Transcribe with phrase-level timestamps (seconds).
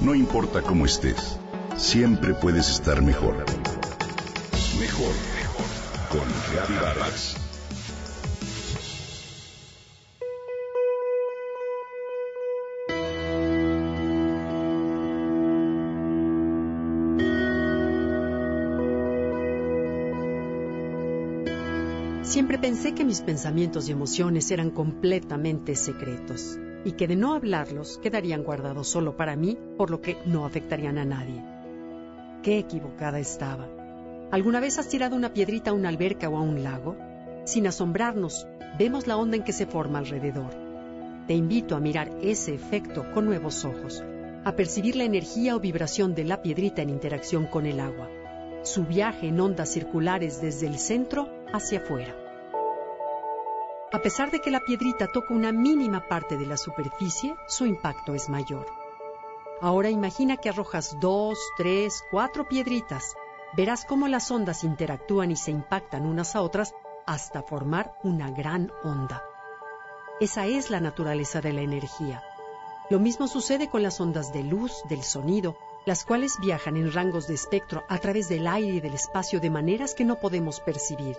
[0.00, 1.38] No importa cómo estés,
[1.76, 3.36] siempre puedes estar mejor.
[4.78, 5.66] Mejor, mejor.
[6.10, 7.36] Con Vargas.
[22.22, 27.98] Siempre pensé que mis pensamientos y emociones eran completamente secretos y que de no hablarlos
[27.98, 31.42] quedarían guardados solo para mí, por lo que no afectarían a nadie.
[32.42, 33.66] Qué equivocada estaba.
[34.30, 36.96] ¿Alguna vez has tirado una piedrita a una alberca o a un lago?
[37.44, 38.46] Sin asombrarnos,
[38.78, 40.50] vemos la onda en que se forma alrededor.
[41.26, 44.04] Te invito a mirar ese efecto con nuevos ojos,
[44.44, 48.10] a percibir la energía o vibración de la piedrita en interacción con el agua,
[48.62, 52.23] su viaje en ondas circulares desde el centro hacia afuera.
[53.94, 58.12] A pesar de que la piedrita toca una mínima parte de la superficie, su impacto
[58.12, 58.66] es mayor.
[59.60, 63.14] Ahora imagina que arrojas dos, tres, cuatro piedritas.
[63.52, 66.74] Verás cómo las ondas interactúan y se impactan unas a otras
[67.06, 69.22] hasta formar una gran onda.
[70.18, 72.20] Esa es la naturaleza de la energía.
[72.90, 77.28] Lo mismo sucede con las ondas de luz, del sonido, las cuales viajan en rangos
[77.28, 81.16] de espectro a través del aire y del espacio de maneras que no podemos percibir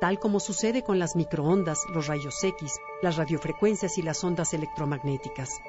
[0.00, 5.60] tal como sucede con las microondas, los rayos X, las radiofrecuencias y las ondas electromagnéticas.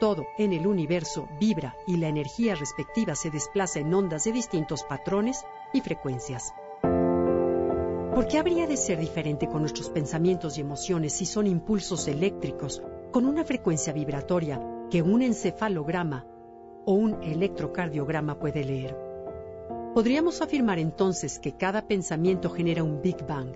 [0.00, 4.82] Todo en el universo vibra y la energía respectiva se desplaza en ondas de distintos
[4.82, 6.52] patrones y frecuencias.
[8.14, 12.82] ¿Por qué habría de ser diferente con nuestros pensamientos y emociones si son impulsos eléctricos
[13.10, 16.26] con una frecuencia vibratoria que un encefalograma
[16.84, 19.11] o un electrocardiograma puede leer?
[19.94, 23.54] Podríamos afirmar entonces que cada pensamiento genera un Big Bang.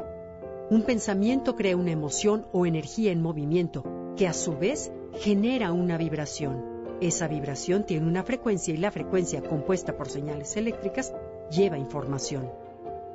[0.69, 5.97] Un pensamiento crea una emoción o energía en movimiento que a su vez genera una
[5.97, 6.99] vibración.
[7.01, 11.15] Esa vibración tiene una frecuencia y la frecuencia compuesta por señales eléctricas
[11.51, 12.51] lleva información.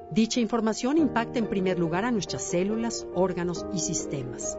[0.09, 4.57] Dicha información impacta en primer lugar a nuestras células, órganos y sistemas.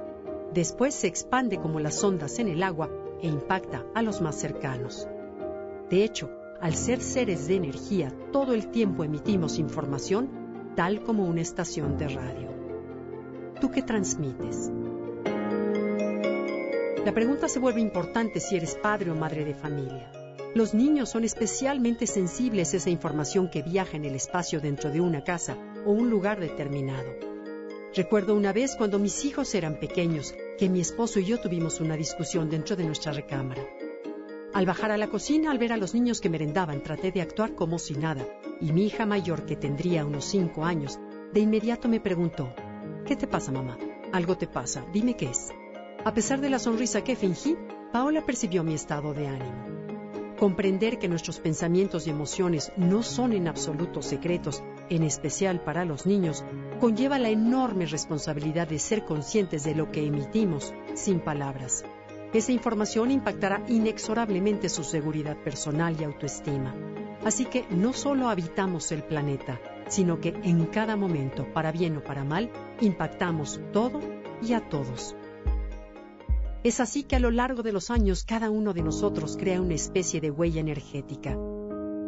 [0.54, 2.88] Después se expande como las ondas en el agua
[3.20, 5.08] e impacta a los más cercanos.
[5.90, 6.30] De hecho,
[6.62, 10.30] al ser seres de energía, todo el tiempo emitimos información,
[10.76, 12.50] tal como una estación de radio.
[13.60, 14.70] ¿Tú qué transmites?
[17.04, 20.12] La pregunta se vuelve importante si eres padre o madre de familia.
[20.54, 25.00] Los niños son especialmente sensibles a esa información que viaja en el espacio dentro de
[25.00, 27.10] una casa o un lugar determinado.
[27.92, 31.96] Recuerdo una vez cuando mis hijos eran pequeños que mi esposo y yo tuvimos una
[31.96, 33.66] discusión dentro de nuestra recámara.
[34.54, 37.54] Al bajar a la cocina, al ver a los niños que merendaban, traté de actuar
[37.54, 38.26] como si nada,
[38.60, 41.00] y mi hija mayor, que tendría unos cinco años,
[41.32, 42.54] de inmediato me preguntó,
[43.06, 43.78] ¿Qué te pasa, mamá?
[44.12, 45.48] Algo te pasa, dime qué es.
[46.04, 47.56] A pesar de la sonrisa que fingí,
[47.92, 50.36] Paola percibió mi estado de ánimo.
[50.38, 56.04] Comprender que nuestros pensamientos y emociones no son en absoluto secretos, en especial para los
[56.04, 56.44] niños,
[56.78, 61.84] conlleva la enorme responsabilidad de ser conscientes de lo que emitimos sin palabras.
[62.32, 66.74] Esa información impactará inexorablemente su seguridad personal y autoestima.
[67.24, 72.02] Así que no solo habitamos el planeta, sino que en cada momento, para bien o
[72.02, 72.50] para mal,
[72.80, 74.00] impactamos todo
[74.40, 75.14] y a todos.
[76.64, 79.74] Es así que a lo largo de los años cada uno de nosotros crea una
[79.74, 81.36] especie de huella energética,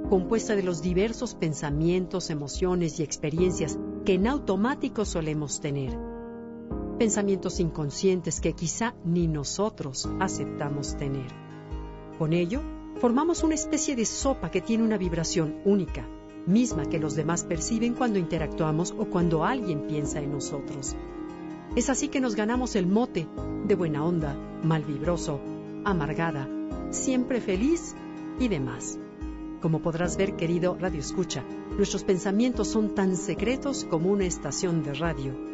[0.09, 6.14] compuesta de los diversos pensamientos, emociones y experiencias que en automático solemos tener
[6.95, 11.27] pensamientos inconscientes que quizá ni nosotros aceptamos tener.
[12.19, 12.61] Con ello,
[13.01, 16.07] formamos una especie de sopa que tiene una vibración única,
[16.47, 20.95] misma que los demás perciben cuando interactuamos o cuando alguien piensa en nosotros.
[21.77, 23.27] Es así que nos ganamos el mote
[23.67, 25.41] de buena onda, mal vibroso,
[25.85, 26.49] amargada,
[26.91, 27.97] siempre feliz
[28.39, 28.99] y demás.
[29.61, 31.43] Como podrás ver, querido Radio Escucha,
[31.77, 35.54] nuestros pensamientos son tan secretos como una estación de radio